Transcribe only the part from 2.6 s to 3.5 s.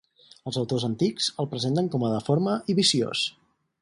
i viciós.